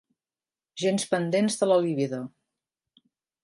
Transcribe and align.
Gens 0.83 1.05
pendents 1.11 1.59
de 1.61 1.69
la 1.73 1.79
libido. 1.85 2.25